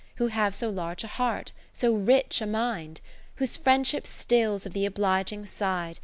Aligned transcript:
Who 0.15 0.29
have 0.29 0.55
so 0.55 0.71
large 0.71 1.03
a 1.03 1.07
heart, 1.07 1.51
so 1.71 1.93
rich 1.93 2.41
a 2.41 2.47
mind; 2.47 3.01
Whose 3.35 3.55
Friendship 3.55 4.07
still's 4.07 4.65
of 4.65 4.73
the 4.73 4.89
oblig 4.89 5.31
ing 5.31 5.45
side. 5.45 5.99